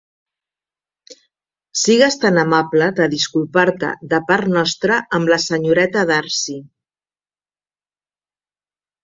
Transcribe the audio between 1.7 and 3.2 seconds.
Sigues tan amable de